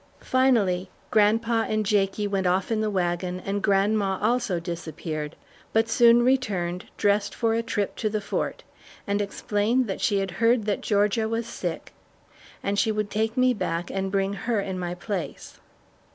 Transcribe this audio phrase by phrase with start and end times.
[0.19, 5.35] Finally grandpa and Jakie went off in the wagon and grandma also disappeared,
[5.73, 8.63] but soon returned, dressed for a trip to the Fort,
[9.05, 11.93] and explained that she had heard that Georgia was sick
[12.63, 15.59] and she would take me back and bring her in my place.